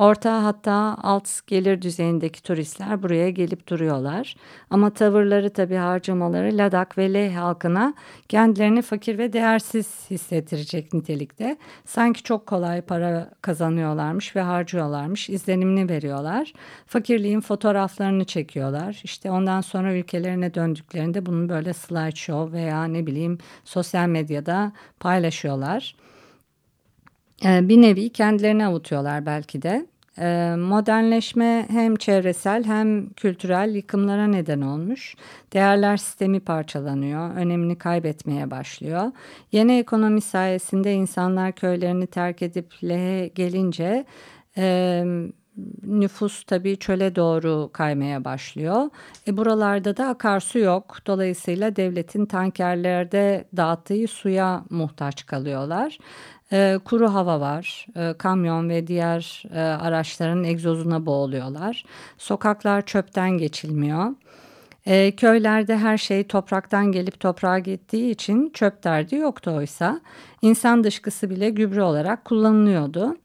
Orta 0.00 0.44
hatta 0.44 0.96
alt 1.02 1.46
gelir 1.46 1.82
düzeyindeki 1.82 2.42
turistler 2.42 3.02
buraya 3.02 3.30
gelip 3.30 3.68
duruyorlar. 3.68 4.36
Ama 4.70 4.90
tavırları 4.90 5.50
tabii 5.50 5.76
harcamaları 5.76 6.58
Ladak 6.58 6.98
ve 6.98 7.12
Leh 7.12 7.36
halkına 7.36 7.94
kendilerini 8.28 8.82
fakir 8.82 9.18
ve 9.18 9.32
değersiz 9.32 10.10
hissettirecek 10.10 10.94
nitelikte. 10.94 11.56
Sanki 11.84 12.22
çok 12.22 12.46
kolay 12.46 12.82
para 12.82 13.30
kazanıyorlarmış 13.42 14.36
ve 14.36 14.40
harcıyorlarmış 14.40 15.30
izlenimini 15.30 15.88
veriyorlar. 15.88 16.52
Fakirliğin 16.86 17.40
fotoğraflarını 17.40 18.24
çekiyorlar. 18.24 19.00
İşte 19.04 19.30
ondan 19.30 19.60
sonra 19.60 19.94
ülkelerine 19.94 20.54
döndüklerinde 20.54 21.26
bunu 21.26 21.48
böyle 21.48 21.72
slideshow 21.72 22.58
veya 22.58 22.84
ne 22.84 23.06
bileyim 23.06 23.38
sosyal 23.64 24.08
medyada 24.08 24.72
paylaşıyorlar. 25.00 25.94
Ee, 27.44 27.68
bir 27.68 27.82
nevi 27.82 28.08
kendilerini 28.08 28.66
avutuyorlar 28.66 29.26
belki 29.26 29.62
de. 29.62 29.86
Ee, 30.18 30.54
modernleşme 30.58 31.66
hem 31.70 31.96
çevresel 31.96 32.64
hem 32.64 33.10
kültürel 33.10 33.74
yıkımlara 33.74 34.26
neden 34.26 34.60
olmuş. 34.60 35.14
Değerler 35.52 35.96
sistemi 35.96 36.40
parçalanıyor, 36.40 37.34
önemini 37.36 37.78
kaybetmeye 37.78 38.50
başlıyor. 38.50 39.12
Yeni 39.52 39.78
ekonomi 39.78 40.20
sayesinde 40.20 40.94
insanlar 40.94 41.52
köylerini 41.52 42.06
terk 42.06 42.42
edip 42.42 42.74
lehe 42.84 43.28
gelince 43.28 44.04
e, 44.56 45.04
nüfus 45.82 46.44
tabii 46.44 46.76
çöle 46.78 47.16
doğru 47.16 47.70
kaymaya 47.72 48.24
başlıyor. 48.24 48.90
E 49.28 49.36
buralarda 49.36 49.96
da 49.96 50.08
akarsu 50.08 50.58
yok. 50.58 50.96
Dolayısıyla 51.06 51.76
devletin 51.76 52.26
tankerlerde 52.26 53.44
dağıttığı 53.56 54.06
suya 54.08 54.64
muhtaç 54.70 55.26
kalıyorlar. 55.26 55.98
E, 56.52 56.78
kuru 56.84 57.14
hava 57.14 57.40
var. 57.40 57.86
E, 57.96 58.14
kamyon 58.18 58.68
ve 58.68 58.86
diğer 58.86 59.42
e, 59.54 59.60
araçların 59.60 60.44
egzozuna 60.44 61.06
boğuluyorlar. 61.06 61.84
Sokaklar 62.18 62.86
çöpten 62.86 63.30
geçilmiyor. 63.30 64.14
E, 64.86 65.16
köylerde 65.16 65.76
her 65.76 65.98
şey 65.98 66.24
topraktan 66.24 66.92
gelip 66.92 67.20
toprağa 67.20 67.58
gittiği 67.58 68.10
için 68.10 68.50
çöp 68.54 68.84
derdi 68.84 69.16
yoktu 69.16 69.50
oysa. 69.50 70.00
İnsan 70.42 70.84
dışkısı 70.84 71.30
bile 71.30 71.50
gübre 71.50 71.82
olarak 71.82 72.24
kullanılıyordu. 72.24 73.16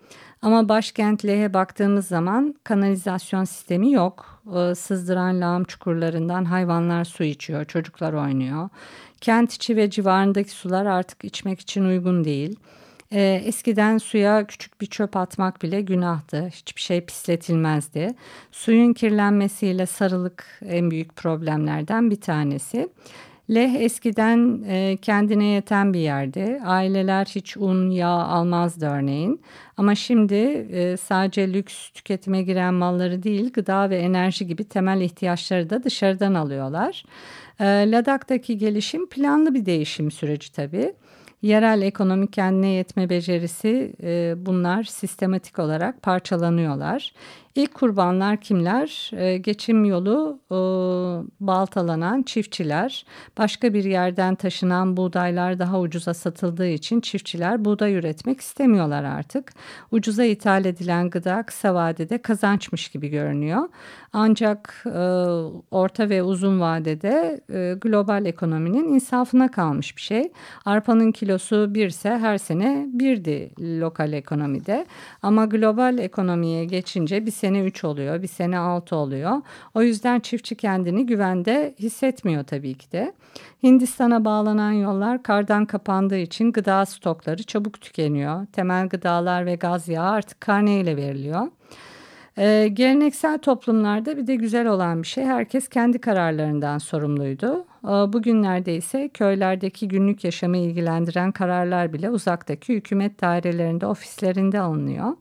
Ama 0.42 0.70
başkent 0.70 1.26
Leh'e 1.26 1.54
baktığımız 1.54 2.08
zaman 2.08 2.56
kanalizasyon 2.64 3.44
sistemi 3.44 3.92
yok. 3.92 4.42
E, 4.56 4.76
sızdıran 4.76 5.42
lağım 5.42 5.64
çukurlarından 5.64 6.46
hayvanlar 6.46 7.06
su 7.06 7.24
içiyor, 7.24 7.66
çocuklar 7.66 8.14
oynuyor. 8.14 8.70
Kent 9.22 9.54
içi 9.54 9.76
ve 9.76 9.90
civarındaki 9.90 10.52
sular 10.52 10.86
artık 10.86 11.26
içmek 11.26 11.60
için 11.60 11.86
uygun 11.86 12.24
değil. 12.24 12.60
E, 13.16 13.42
eskiden 13.46 13.98
suya 13.98 14.48
küçük 14.48 14.82
bir 14.82 14.86
çöp 14.86 15.18
atmak 15.18 15.62
bile 15.62 15.82
günahtı. 15.82 16.48
Hiçbir 16.48 16.82
şey 16.82 17.02
pisletilmezdi. 17.02 18.16
Suyun 18.52 18.94
kirlenmesiyle 18.94 19.86
sarılık 19.86 20.46
en 20.66 20.92
büyük 20.92 21.16
problemlerden 21.16 22.12
bir 22.12 22.22
tanesi. 22.22 22.90
Leh 23.50 23.74
eskiden 23.74 24.64
e, 24.68 24.98
kendine 25.02 25.46
yeten 25.46 25.94
bir 25.94 26.00
yerdi. 26.00 26.62
Aileler 26.66 27.26
hiç 27.26 27.58
un, 27.58 27.90
yağ 27.90 28.10
almazdı 28.10 28.86
örneğin. 28.86 29.42
Ama 29.78 29.96
şimdi 29.96 30.36
e, 30.72 30.98
sadece 30.98 31.54
lüks 31.54 31.90
tüketime 31.90 32.42
giren 32.42 32.74
malları 32.74 33.24
değil, 33.24 33.54
gıda 33.54 33.90
ve 33.90 33.98
enerji 33.98 34.48
gibi 34.48 34.64
temel 34.64 35.02
ihtiyaçları 35.02 35.70
da 35.70 35.84
dışarıdan 35.84 36.34
alıyorlar. 36.34 37.04
E, 37.60 37.66
Ladak'taki 37.92 38.58
gelişim 38.58 39.10
planlı 39.10 39.54
bir 39.54 39.66
değişim 39.66 40.12
süreci 40.12 40.52
tabii 40.52 40.94
yerel 41.42 41.82
ekonomik 41.82 42.34
kendine 42.34 42.70
yetme 42.70 43.10
becerisi 43.10 43.94
e, 44.04 44.34
bunlar 44.38 44.84
sistematik 44.84 45.60
olarak 45.60 46.02
parçalanıyorlar. 46.02 47.14
İlk 47.56 47.74
kurbanlar 47.74 48.42
kimler? 48.42 49.12
Ee, 49.14 49.38
geçim 49.38 49.86
yolu 49.86 50.40
e, 50.52 50.56
baltalanan 51.40 52.24
çiftçiler. 52.24 53.06
Başka 53.38 53.74
bir 53.74 53.84
yerden 53.84 54.36
taşınan 54.36 54.98
buğdaylar 54.98 55.60
daha 55.60 55.80
ucuza 55.80 56.14
satıldığı 56.14 56.68
için 56.68 57.02
çiftçiler 57.02 57.66
buğday 57.66 57.94
üretmek 57.96 58.42
istemiyorlar 58.42 59.04
artık. 59.04 59.54
Ucuza 59.92 60.24
ithal 60.24 60.66
edilen 60.66 61.10
gıda 61.10 61.44
kısa 61.44 61.74
vadede 61.74 62.18
kazançmış 62.18 62.90
gibi 62.90 63.10
görünüyor. 63.10 63.70
Ancak 64.14 64.84
e, 64.86 65.00
orta 65.72 66.10
ve 66.10 66.24
uzun 66.24 66.60
vadede 66.60 67.42
e, 67.54 67.76
global 67.82 68.26
ekonominin 68.26 68.94
insafına 68.94 69.52
kalmış 69.52 69.96
bir 69.96 70.02
şey. 70.02 70.32
Arpanın 70.66 71.12
kilosu 71.12 71.74
birse 71.76 72.10
her 72.10 72.38
sene 72.38 72.86
birdi 72.88 73.52
lokal 73.60 74.14
ekonomide. 74.14 74.86
Ama 75.22 75.46
global 75.46 75.98
ekonomiye 75.98 76.66
geçince 76.66 77.26
bir 77.26 77.32
sene 77.46 77.60
3 77.60 77.84
oluyor, 77.84 78.22
bir 78.22 78.28
sene 78.28 78.58
6 78.58 78.96
oluyor. 78.96 79.42
O 79.74 79.82
yüzden 79.82 80.20
çiftçi 80.20 80.56
kendini 80.56 81.06
güvende 81.06 81.76
hissetmiyor 81.80 82.44
tabii 82.44 82.74
ki 82.74 82.92
de. 82.92 83.14
Hindistan'a 83.64 84.26
bağlanan 84.26 84.72
yollar 84.72 85.24
kardan 85.24 85.66
kapandığı 85.66 86.18
için 86.18 86.52
gıda 86.52 86.86
stokları 86.86 87.44
çabuk 87.44 87.82
tükeniyor. 87.82 88.46
Temel 88.46 88.90
gıdalar 88.90 89.46
ve 89.46 89.56
gaz 89.56 89.88
yağı 89.88 90.10
artık 90.10 90.42
karneyle 90.42 90.98
veriliyor. 90.98 91.48
Ee, 92.38 92.70
geleneksel 92.74 93.38
toplumlarda 93.38 94.18
bir 94.18 94.28
de 94.28 94.36
güzel 94.36 94.68
olan 94.68 95.02
bir 95.02 95.08
şey 95.08 95.26
herkes 95.26 95.68
kendi 95.68 96.00
kararlarından 96.00 96.78
sorumluydu. 96.78 97.66
Ee, 97.84 97.88
bugünlerde 97.88 98.76
ise 98.76 99.10
köylerdeki 99.10 99.88
günlük 99.88 100.24
yaşamı 100.24 100.58
ilgilendiren 100.58 101.32
kararlar 101.32 101.94
bile 101.94 102.10
uzaktaki 102.10 102.74
hükümet 102.74 103.22
dairelerinde, 103.22 103.86
ofislerinde 103.88 104.60
alınıyor. 104.60 105.14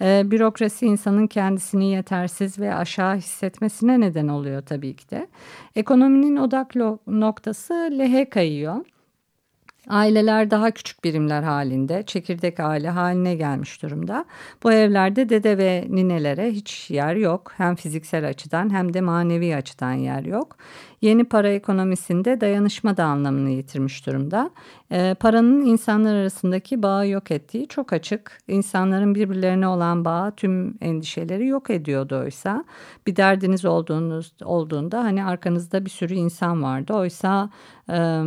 Ee, 0.00 0.22
bürokrasi 0.24 0.86
insanın 0.86 1.26
kendisini 1.26 1.90
yetersiz 1.90 2.58
ve 2.58 2.74
aşağı 2.74 3.16
hissetmesine 3.16 4.00
neden 4.00 4.28
oluyor 4.28 4.62
tabii 4.62 4.94
ki 4.94 5.10
de. 5.10 5.26
Ekonominin 5.76 6.36
odak 6.36 6.74
noktası 7.06 7.74
lehe 7.74 8.28
kayıyor. 8.28 8.76
Aileler 9.88 10.50
daha 10.50 10.70
küçük 10.70 11.04
birimler 11.04 11.42
halinde, 11.42 12.02
çekirdek 12.06 12.60
aile 12.60 12.90
haline 12.90 13.34
gelmiş 13.34 13.82
durumda. 13.82 14.24
Bu 14.62 14.72
evlerde 14.72 15.28
dede 15.28 15.58
ve 15.58 15.86
ninelere 15.88 16.50
hiç 16.50 16.90
yer 16.90 17.16
yok. 17.16 17.52
Hem 17.56 17.74
fiziksel 17.74 18.28
açıdan 18.28 18.74
hem 18.74 18.94
de 18.94 19.00
manevi 19.00 19.56
açıdan 19.56 19.92
yer 19.92 20.24
yok. 20.24 20.56
Yeni 21.00 21.24
para 21.24 21.48
ekonomisinde 21.48 22.40
dayanışma 22.40 22.96
da 22.96 23.04
anlamını 23.04 23.50
yitirmiş 23.50 24.06
durumda. 24.06 24.50
E, 24.92 25.14
paranın 25.20 25.60
insanlar 25.62 26.14
arasındaki 26.14 26.82
bağı 26.82 27.08
yok 27.08 27.30
ettiği 27.30 27.68
çok 27.68 27.92
açık. 27.92 28.38
İnsanların 28.48 29.14
birbirlerine 29.14 29.68
olan 29.68 30.04
bağı 30.04 30.36
tüm 30.36 30.78
endişeleri 30.80 31.46
yok 31.46 31.70
ediyordu 31.70 32.20
oysa. 32.20 32.64
Bir 33.06 33.16
derdiniz 33.16 33.64
olduğunuz 33.64 34.32
olduğunda 34.44 35.04
hani 35.04 35.24
arkanızda 35.24 35.84
bir 35.84 35.90
sürü 35.90 36.14
insan 36.14 36.62
vardı. 36.62 36.94
Oysa 36.94 37.50
e, 37.90 38.22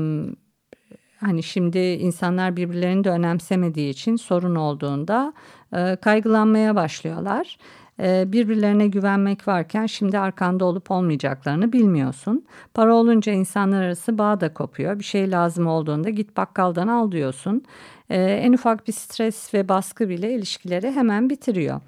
hani 1.21 1.43
şimdi 1.43 1.79
insanlar 1.79 2.55
birbirlerini 2.55 3.03
de 3.03 3.09
önemsemediği 3.09 3.89
için 3.89 4.15
sorun 4.15 4.55
olduğunda 4.55 5.33
e, 5.73 5.95
kaygılanmaya 5.95 6.75
başlıyorlar. 6.75 7.57
E, 7.99 8.31
birbirlerine 8.31 8.87
güvenmek 8.87 9.47
varken 9.47 9.85
şimdi 9.85 10.19
arkanda 10.19 10.65
olup 10.65 10.91
olmayacaklarını 10.91 11.73
bilmiyorsun. 11.73 12.45
Para 12.73 12.95
olunca 12.95 13.33
insanlar 13.33 13.83
arası 13.83 14.17
bağ 14.17 14.41
da 14.41 14.53
kopuyor. 14.53 14.99
Bir 14.99 15.03
şey 15.03 15.31
lazım 15.31 15.67
olduğunda 15.67 16.09
git 16.09 16.37
bakkaldan 16.37 16.87
al 16.87 17.11
diyorsun. 17.11 17.63
E, 18.09 18.23
en 18.23 18.53
ufak 18.53 18.87
bir 18.87 18.93
stres 18.93 19.53
ve 19.53 19.69
baskı 19.69 20.09
bile 20.09 20.33
ilişkileri 20.33 20.91
hemen 20.91 21.29
bitiriyor. 21.29 21.81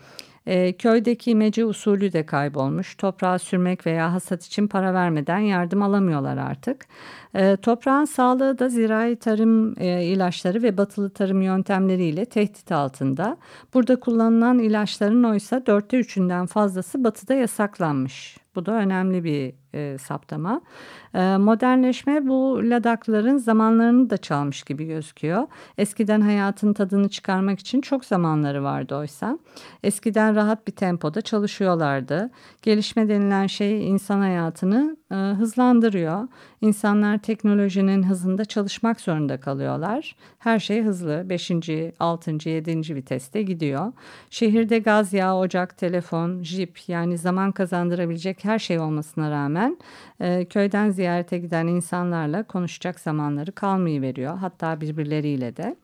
E, 0.45 0.73
köydeki 0.73 1.31
imece 1.31 1.65
usulü 1.65 2.13
de 2.13 2.25
kaybolmuş. 2.25 2.95
Toprağa 2.95 3.39
sürmek 3.39 3.85
veya 3.85 4.13
hasat 4.13 4.45
için 4.45 4.67
para 4.67 4.93
vermeden 4.93 5.39
yardım 5.39 5.81
alamıyorlar 5.81 6.37
artık. 6.37 6.85
E, 7.35 7.57
toprağın 7.57 8.05
sağlığı 8.05 8.59
da 8.59 8.69
zirai 8.69 9.15
tarım 9.15 9.79
e, 9.79 10.03
ilaçları 10.03 10.63
ve 10.63 10.77
batılı 10.77 11.09
tarım 11.09 11.41
yöntemleriyle 11.41 12.25
tehdit 12.25 12.71
altında. 12.71 13.37
Burada 13.73 13.99
kullanılan 13.99 14.59
ilaçların 14.59 15.23
oysa 15.23 15.65
dörtte 15.65 15.97
üçünden 15.97 16.45
fazlası 16.45 17.03
batıda 17.03 17.33
yasaklanmış. 17.33 18.37
Bu 18.55 18.65
da 18.65 18.71
önemli 18.71 19.23
bir 19.23 19.62
e, 19.73 19.97
saptama. 19.97 20.61
E, 21.13 21.37
modernleşme 21.37 22.27
bu 22.27 22.61
ladakların 22.63 23.37
zamanlarını 23.37 24.09
da 24.09 24.17
çalmış 24.17 24.63
gibi 24.63 24.85
gözüküyor. 24.85 25.47
Eskiden 25.77 26.21
hayatın 26.21 26.73
tadını 26.73 27.09
çıkarmak 27.09 27.59
için 27.59 27.81
çok 27.81 28.05
zamanları 28.05 28.63
vardı 28.63 28.95
oysa. 28.95 29.37
Eskiden 29.83 30.35
rahat 30.35 30.67
bir 30.67 30.71
tempoda 30.71 31.21
çalışıyorlardı. 31.21 32.29
Gelişme 32.61 33.09
denilen 33.09 33.47
şey 33.47 33.89
insan 33.89 34.19
hayatını 34.19 34.97
e, 35.11 35.15
hızlandırıyor. 35.15 36.27
İnsanlar 36.63 37.17
teknolojinin 37.17 38.03
hızında 38.03 38.45
çalışmak 38.45 39.01
zorunda 39.01 39.39
kalıyorlar. 39.39 40.15
Her 40.39 40.59
şey 40.59 40.83
hızlı. 40.83 41.29
5. 41.29 41.51
6. 41.99 42.49
7. 42.49 42.95
viteste 42.95 43.41
gidiyor. 43.41 43.91
Şehirde 44.29 44.79
gaz, 44.79 45.13
yağ, 45.13 45.37
ocak, 45.37 45.77
telefon, 45.77 46.43
jip 46.43 46.79
yani 46.87 47.17
zaman 47.17 47.51
kazandırabilecek 47.51 48.43
her 48.45 48.59
şey 48.59 48.79
olmasına 48.79 49.31
rağmen 49.31 49.77
e, 50.19 50.45
köyden 50.45 50.89
ziyarete 50.89 51.37
giden 51.37 51.67
insanlarla 51.67 52.43
konuşacak 52.43 52.99
zamanları 52.99 53.51
kalmayıveriyor. 53.51 54.37
Hatta 54.37 54.81
birbirleriyle 54.81 55.57
de. 55.57 55.75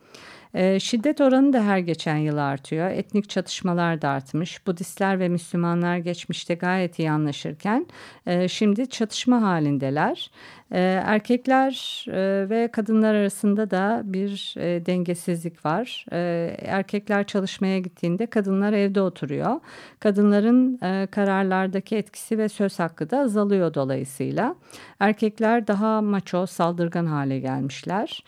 E, 0.54 0.80
şiddet 0.80 1.22
oranı 1.22 1.54
da 1.54 1.64
her 1.64 1.78
geçen 1.78 2.18
yıl 2.18 2.38
artıyor. 2.38 2.90
Etnik 2.90 3.30
çatışmalar 3.30 4.02
da 4.02 4.10
artmış. 4.10 4.68
Budistler 4.68 5.20
ve 5.20 5.30
Müslümanlar 5.30 5.98
geçmişte 5.98 6.56
gayet 6.56 7.00
iyi 7.00 7.12
anlaşırken 7.12 7.86
e, 8.26 8.48
şimdi 8.48 8.90
çatışma 8.90 9.42
halindeler. 9.42 10.32
E, 10.72 10.80
erkekler 11.06 12.06
e, 12.08 12.50
ve 12.50 12.70
kadınlar 12.72 13.16
arasında 13.16 13.72
da 13.72 14.02
bir 14.06 14.56
e, 14.58 14.86
dengesizlik 14.86 15.66
var. 15.66 16.06
E, 16.12 16.56
erkekler 16.62 17.28
çalışmaya 17.28 17.80
gittiğinde 17.80 18.26
kadınlar 18.26 18.74
evde 18.74 19.02
oturuyor. 19.02 19.60
Kadınların 20.00 20.80
e, 20.84 21.08
kararlardaki 21.12 21.96
etkisi 21.96 22.38
ve 22.38 22.50
söz 22.50 22.80
hakkı 22.80 23.10
da 23.10 23.20
azalıyor 23.20 23.74
dolayısıyla. 23.74 24.56
Erkekler 25.00 25.68
daha 25.68 26.02
maço, 26.02 26.46
saldırgan 26.46 27.06
hale 27.06 27.40
gelmişler. 27.40 28.24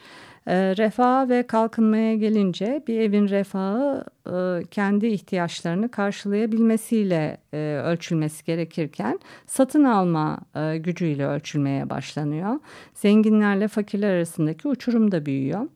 E, 0.47 0.77
refaha 0.77 1.29
ve 1.29 1.43
kalkınmaya 1.47 2.15
gelince 2.15 2.83
bir 2.87 2.99
evin 2.99 3.27
refahı 3.27 4.05
e, 4.27 4.65
kendi 4.71 5.07
ihtiyaçlarını 5.07 5.91
karşılayabilmesiyle 5.91 7.37
e, 7.53 7.57
ölçülmesi 7.85 8.45
gerekirken 8.45 9.19
satın 9.45 9.83
alma 9.83 10.39
e, 10.55 10.77
gücüyle 10.77 11.25
ölçülmeye 11.25 11.89
başlanıyor. 11.89 12.59
Zenginlerle 12.93 13.67
fakirler 13.67 14.15
arasındaki 14.15 14.67
uçurum 14.67 15.11
da 15.11 15.25
büyüyor. 15.25 15.67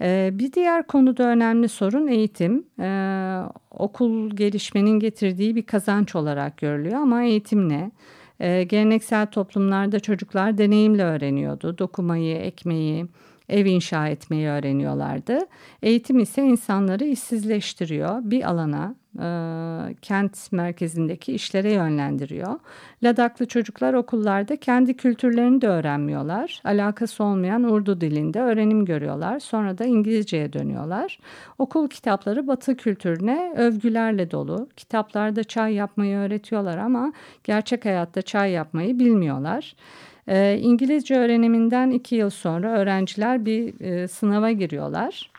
E, 0.00 0.30
bir 0.32 0.52
diğer 0.52 0.86
konuda 0.86 1.24
önemli 1.24 1.68
sorun 1.68 2.06
eğitim. 2.06 2.64
E, 2.80 2.88
okul 3.70 4.30
gelişmenin 4.30 5.00
getirdiği 5.00 5.56
bir 5.56 5.62
kazanç 5.62 6.14
olarak 6.16 6.56
görülüyor 6.56 7.00
ama 7.00 7.22
eğitim 7.22 7.68
ne? 7.68 7.90
Geleneksel 8.64 9.26
toplumlarda 9.26 10.00
çocuklar 10.00 10.58
deneyimle 10.58 11.04
öğreniyordu. 11.04 11.78
Dokumayı, 11.78 12.36
ekmeği, 12.36 13.06
ev 13.50 13.66
inşa 13.66 14.08
etmeyi 14.08 14.48
öğreniyorlardı. 14.48 15.38
Eğitim 15.82 16.18
ise 16.18 16.42
insanları 16.42 17.04
işsizleştiriyor. 17.04 18.18
Bir 18.22 18.50
alana 18.50 18.94
e, 19.18 19.26
kent 20.02 20.52
merkezindeki 20.52 21.32
işlere 21.32 21.72
yönlendiriyor. 21.72 22.58
Ladaklı 23.02 23.46
çocuklar 23.46 23.94
okullarda 23.94 24.56
kendi 24.56 24.96
kültürlerini 24.96 25.60
de 25.60 25.68
öğrenmiyorlar. 25.68 26.60
Alakası 26.64 27.24
olmayan 27.24 27.64
Urdu 27.64 28.00
dilinde 28.00 28.40
öğrenim 28.40 28.84
görüyorlar. 28.84 29.40
Sonra 29.40 29.78
da 29.78 29.84
İngilizceye 29.84 30.52
dönüyorlar. 30.52 31.18
Okul 31.58 31.88
kitapları 31.88 32.46
Batı 32.46 32.76
kültürüne 32.76 33.54
övgülerle 33.56 34.30
dolu. 34.30 34.68
Kitaplarda 34.76 35.44
çay 35.44 35.74
yapmayı 35.74 36.16
öğretiyorlar 36.16 36.78
ama 36.78 37.12
gerçek 37.44 37.84
hayatta 37.84 38.22
çay 38.22 38.50
yapmayı 38.50 38.98
bilmiyorlar. 38.98 39.74
E, 40.30 40.58
İngilizce 40.58 41.18
öğreniminden 41.18 41.90
iki 41.90 42.14
yıl 42.14 42.30
sonra 42.30 42.70
öğrenciler 42.70 43.46
bir 43.46 43.80
e, 43.80 44.08
sınava 44.08 44.50
giriyorlar. 44.50 45.30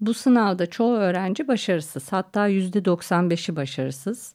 Bu 0.00 0.14
sınavda 0.14 0.66
çoğu 0.66 0.96
öğrenci 0.96 1.48
başarısız 1.48 2.12
hatta 2.12 2.46
yüzde 2.46 2.78
95'i 2.78 3.56
başarısız. 3.56 4.32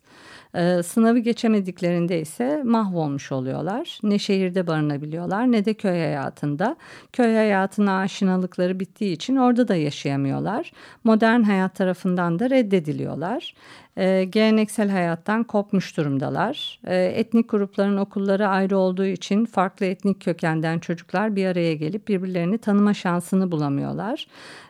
Ee, 0.56 0.84
sınavı 0.84 1.20
geçemediklerinde 1.20 2.22
ise 2.22 2.64
mahvolmuş 2.64 3.32
oluyorlar. 3.32 4.00
Ne 4.04 4.20
şehirde 4.20 4.68
barınabiliyorlar 4.68 5.52
ne 5.52 5.66
de 5.66 5.74
köy 5.74 5.92
hayatında. 5.92 6.76
Köy 7.14 7.36
hayatına 7.36 8.00
aşinalıkları 8.00 8.80
bittiği 8.80 9.12
için 9.12 9.36
orada 9.36 9.68
da 9.68 9.76
yaşayamıyorlar. 9.76 10.72
Modern 11.04 11.42
hayat 11.42 11.76
tarafından 11.76 12.40
da 12.40 12.50
reddediliyorlar 12.50 13.54
e, 13.98 14.24
geleneksel 14.24 14.90
hayattan 14.90 15.44
kopmuş 15.44 15.98
durumdalar. 15.98 16.80
E, 16.88 17.06
etnik 17.06 17.50
grupların 17.50 17.98
okulları 17.98 18.48
ayrı 18.48 18.78
olduğu 18.78 19.06
için 19.06 19.46
farklı 19.46 19.86
etnik 19.86 20.22
kökenden 20.22 20.80
çocuklar 20.80 21.36
bir 21.36 21.46
araya 21.46 21.74
gelip 21.76 22.08
birbirlerini 22.08 22.58
tanıma 22.58 22.94
şansını 22.94 23.52
bulamıyorlar. 23.52 24.28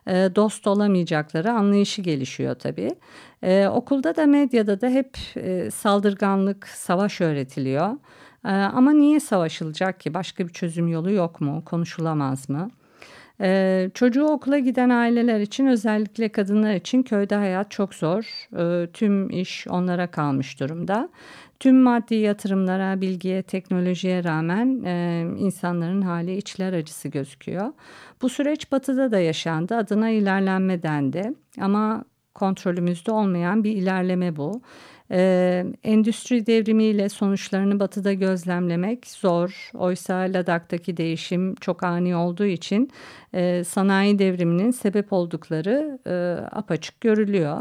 E, 0.08 0.14
dost 0.36 0.68
olamayacakları 0.68 1.52
anlayışı 1.52 2.02
gelişiyor 2.02 2.56
tabii. 2.56 2.96
E, 3.44 3.68
okulda 3.68 4.16
da 4.16 4.26
medyada 4.26 4.82
da 4.82 4.90
hep 4.90 5.18
e, 5.36 5.72
saldırganlık, 5.74 6.68
savaş 6.68 7.22
öğretiliyor. 7.22 7.98
E, 8.46 8.50
ama 8.52 8.92
niye 8.92 9.20
savaşılacak 9.20 10.00
ki? 10.00 10.14
Başka 10.14 10.48
bir 10.48 10.54
çözüm 10.54 10.88
yolu 10.88 11.12
yok 11.12 11.42
mu? 11.42 11.64
Konuşulamaz 11.66 12.50
mı? 12.50 12.70
Ee, 13.42 13.90
çocuğu 13.94 14.26
okula 14.26 14.60
giden 14.60 14.90
aileler 14.90 15.40
için 15.40 15.68
özellikle 15.68 16.30
kadınlar 16.30 16.74
için 16.74 17.04
köyde 17.04 17.36
hayat 17.36 17.72
çok 17.72 17.94
zor. 17.96 18.48
Ee, 18.58 18.88
tüm 18.92 19.30
iş 19.30 19.68
onlara 19.68 20.08
kalmış 20.08 20.60
durumda. 20.60 21.10
Tüm 21.60 21.82
maddi 21.82 22.16
yatırımlara, 22.16 23.02
bilgiye, 23.02 23.42
teknolojiye 23.42 24.24
rağmen 24.24 24.84
e, 24.86 25.26
insanların 25.38 26.02
hali 26.02 26.38
içler 26.38 26.74
acısı 26.74 27.08
gözüküyor. 27.08 27.74
Bu 28.22 28.30
süreç 28.30 28.72
batıda 28.72 29.12
da 29.12 29.20
yaşandı. 29.20 29.76
Adına 29.76 30.10
ilerlenme 30.10 30.84
dendi. 30.84 31.34
Ama 31.62 32.06
kontrolümüzde 32.36 33.12
olmayan 33.12 33.64
bir 33.64 33.72
ilerleme 33.72 34.36
bu. 34.36 34.62
Ee, 35.12 35.66
endüstri 35.84 36.46
devrimiyle 36.46 37.10
sonuçlarını 37.10 37.80
batıda 37.80 38.14
gözlemlemek 38.14 39.08
zor. 39.08 39.72
Oysa 39.74 40.14
Ladak'taki 40.16 40.98
değişim 40.98 41.56
çok 41.56 41.84
ani 41.84 42.16
olduğu 42.16 42.46
için 42.46 42.92
e, 43.34 43.64
sanayi 43.64 44.20
devriminin 44.20 44.72
sebep 44.72 45.14
oldukları 45.14 46.00
e, 46.08 46.46
apaçık 46.52 47.02
görülüyor. 47.02 47.60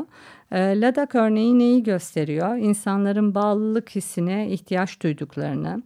E, 0.53 0.81
Ladak 0.81 1.15
örneği 1.15 1.59
neyi 1.59 1.83
gösteriyor? 1.83 2.57
İnsanların 2.57 3.35
bağlılık 3.35 3.91
hissine 3.91 4.49
ihtiyaç 4.49 5.03
duyduklarını, 5.03 5.83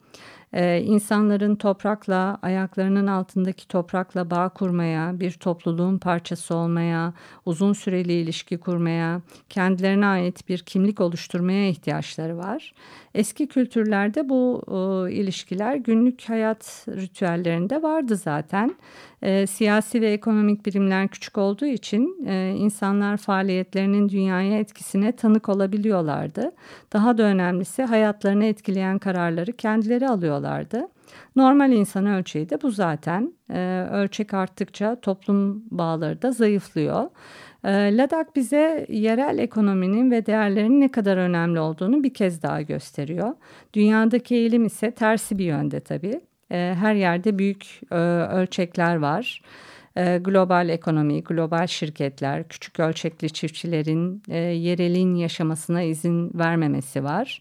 Ee, 0.53 0.83
insanların 0.83 1.57
toprakla, 1.57 2.39
ayaklarının 2.43 3.07
altındaki 3.07 3.69
toprakla 3.69 4.31
bağ 4.31 4.49
kurmaya, 4.49 5.21
bir 5.21 5.33
topluluğun 5.33 5.99
parçası 5.99 6.55
olmaya, 6.55 7.13
uzun 7.45 7.73
süreli 7.73 8.13
ilişki 8.13 8.59
kurmaya, 8.59 9.21
kendilerine 9.49 10.07
ait 10.07 10.49
bir 10.49 10.59
kimlik 10.59 11.01
oluşturmaya 11.01 11.69
ihtiyaçları 11.69 12.39
var. 12.39 12.75
Eski 13.15 13.47
kültürlerde 13.47 14.29
bu 14.29 14.63
e, 14.69 15.13
ilişkiler 15.13 15.77
günlük 15.77 16.29
hayat 16.29 16.87
ritüellerinde 16.89 17.83
vardı 17.83 18.17
zaten. 18.17 18.77
E, 19.23 19.47
siyasi 19.47 20.01
ve 20.01 20.13
ekonomik 20.13 20.67
birimler 20.67 21.09
küçük 21.09 21.39
olduğu 21.39 21.67
için 21.67 22.27
e, 22.27 22.55
insanlar 22.59 23.17
faaliyetlerinin 23.17 24.09
dünyaya 24.09 24.59
etkisine 24.59 25.13
tanık 25.13 25.49
olabiliyorlardı. 25.49 26.53
Daha 26.93 27.19
da 27.19 27.23
önemlisi 27.23 27.83
hayatlarını 27.83 28.45
etkileyen 28.45 28.99
kararları 28.99 29.53
kendileri 29.53 30.09
alıyorlardı. 30.09 30.36
Normal 31.37 31.72
insan 31.72 32.07
ölçeği 32.07 32.51
de 32.51 32.62
bu 32.62 32.70
zaten. 32.70 33.33
E, 33.51 33.87
ölçek 33.92 34.35
arttıkça 34.35 35.01
toplum 35.01 35.62
bağları 35.70 36.22
da 36.22 36.33
zayıflıyor. 36.33 37.11
E, 37.64 37.96
Ladak 37.96 38.37
bize 38.37 38.87
yerel 38.88 39.38
ekonominin 39.38 40.11
ve 40.11 40.27
değerlerin 40.27 40.81
ne 40.81 40.90
kadar 40.90 41.16
önemli 41.16 41.61
olduğunu 41.61 42.03
bir 42.03 42.14
kez 42.14 42.42
daha 42.42 42.62
gösteriyor. 42.62 43.35
Dünyadaki 43.75 44.35
eğilim 44.35 44.66
ise 44.66 44.90
tersi 44.90 45.38
bir 45.38 45.44
yönde 45.44 45.81
tabii. 45.81 46.20
E, 46.51 46.75
her 46.79 46.94
yerde 46.94 47.38
büyük 47.38 47.81
e, 47.90 47.96
ölçekler 48.33 48.96
var. 48.96 49.42
Global 50.20 50.68
ekonomi, 50.68 51.22
global 51.22 51.66
şirketler, 51.66 52.49
küçük 52.49 52.81
ölçekli 52.81 53.31
çiftçilerin 53.31 54.22
e, 54.29 54.38
yerelin 54.38 55.14
yaşamasına 55.14 55.83
izin 55.83 56.31
vermemesi 56.35 57.05
var. 57.05 57.40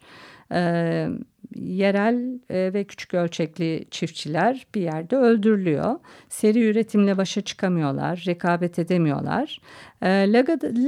E, 0.51 1.07
yerel 1.55 2.39
e, 2.49 2.73
ve 2.73 2.83
küçük 2.83 3.13
ölçekli 3.13 3.85
çiftçiler 3.91 4.67
bir 4.75 4.81
yerde 4.81 5.15
öldürülüyor. 5.15 5.95
Seri 6.29 6.63
üretimle 6.63 7.17
başa 7.17 7.41
çıkamıyorlar, 7.41 8.23
rekabet 8.27 8.79
edemiyorlar. 8.79 9.61
E, 10.01 10.33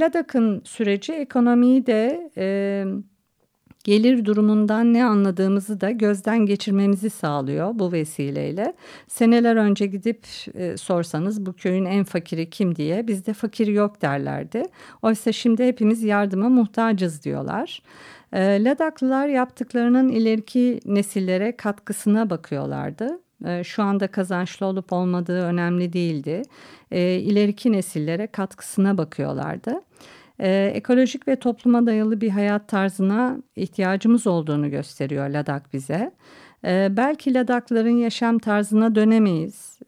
Ladak'ın 0.00 0.62
süreci 0.64 1.12
ekonomiyi 1.12 1.86
de... 1.86 2.30
E, 2.36 2.84
gelir 3.84 4.24
durumundan 4.24 4.94
ne 4.94 5.04
anladığımızı 5.04 5.80
da 5.80 5.90
gözden 5.90 6.46
geçirmemizi 6.46 7.10
sağlıyor 7.10 7.70
bu 7.74 7.92
vesileyle. 7.92 8.74
Seneler 9.06 9.56
önce 9.56 9.86
gidip 9.86 10.26
e, 10.54 10.76
sorsanız 10.76 11.46
bu 11.46 11.52
köyün 11.52 11.84
en 11.84 12.04
fakiri 12.04 12.50
kim 12.50 12.76
diye 12.76 13.06
bizde 13.06 13.32
fakir 13.32 13.66
yok 13.66 14.02
derlerdi. 14.02 14.62
Oysa 15.02 15.32
şimdi 15.32 15.66
hepimiz 15.66 16.02
yardıma 16.02 16.48
muhtacız 16.48 17.24
diyorlar. 17.24 17.82
E, 18.32 18.64
Ladaklılar 18.64 19.28
yaptıklarının 19.28 20.08
ileriki 20.08 20.80
nesillere 20.84 21.56
katkısına 21.56 22.30
bakıyorlardı. 22.30 23.20
E, 23.46 23.64
şu 23.64 23.82
anda 23.82 24.06
kazançlı 24.06 24.66
olup 24.66 24.92
olmadığı 24.92 25.42
önemli 25.42 25.92
değildi. 25.92 26.42
E, 26.90 27.14
ileriki 27.14 27.72
nesillere 27.72 28.26
katkısına 28.26 28.98
bakıyorlardı 28.98 29.80
ekolojik 30.74 31.28
ve 31.28 31.36
topluma 31.36 31.86
dayalı 31.86 32.20
bir 32.20 32.30
hayat 32.30 32.68
tarzına 32.68 33.38
ihtiyacımız 33.56 34.26
olduğunu 34.26 34.70
gösteriyor 34.70 35.28
Ladak 35.28 35.72
bize. 35.72 36.12
Belki 36.90 37.34
Ladakların 37.34 37.96
yaşam 37.96 38.38
tarzına 38.38 38.94
dönemeyiz. 38.94 39.78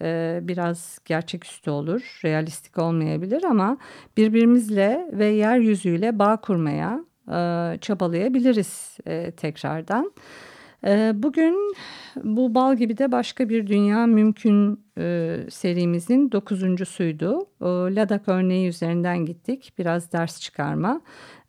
Biraz 0.42 0.98
gerçeküstü 1.04 1.70
olur, 1.70 2.20
realistik 2.24 2.78
olmayabilir 2.78 3.44
ama 3.44 3.76
birbirimizle 4.16 5.10
ve 5.12 5.26
yeryüzüyle 5.26 6.18
bağ 6.18 6.36
kurmaya 6.36 7.04
çabalayabiliriz 7.80 8.96
tekrardan. 9.36 10.12
Ee, 10.86 11.12
bugün 11.14 11.74
bu 12.24 12.54
bal 12.54 12.76
gibi 12.76 12.98
de 12.98 13.12
başka 13.12 13.48
bir 13.48 13.66
dünya 13.66 14.06
mümkün 14.06 14.84
e, 14.98 15.36
serimizin 15.50 16.32
dokuzuncusuydu. 16.32 17.46
Ladak 17.96 18.28
örneği 18.28 18.68
üzerinden 18.68 19.18
gittik. 19.26 19.72
Biraz 19.78 20.12
ders 20.12 20.40
çıkarma. 20.40 21.00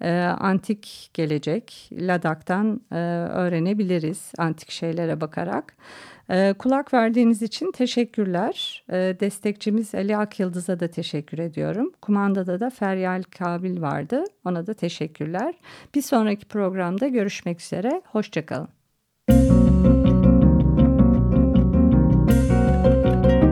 Ee, 0.02 0.12
antik 0.22 1.10
gelecek 1.14 1.90
Ladak'tan 1.92 2.82
e, 2.92 2.96
öğrenebiliriz 3.32 4.32
antik 4.38 4.72
şeylere 4.72 5.22
bakarak. 5.22 5.76
Ee, 6.30 6.54
kulak 6.60 6.94
verdiğiniz 6.94 7.42
için 7.42 7.72
teşekkürler. 7.72 8.84
Destekçimiz 9.20 9.96
Ali 9.96 10.18
Akyıldız'a 10.18 10.80
da 10.80 10.88
teşekkür 10.88 11.40
ediyorum. 11.40 11.92
Kumandada 12.02 12.60
da 12.60 12.70
Feryal 12.70 13.24
Kabil 13.38 13.82
vardı. 13.82 14.24
Ona 14.46 14.68
da 14.68 14.74
teşekkürler. 14.74 15.56
Bir 15.96 16.02
sonraki 16.02 16.46
programda 16.46 17.08
görüşmek 17.08 17.62
üzere. 17.62 18.02
Hoşçakalın. 18.06 18.81